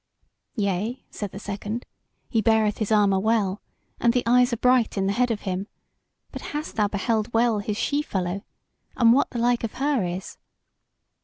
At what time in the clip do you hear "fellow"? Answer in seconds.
8.01-8.43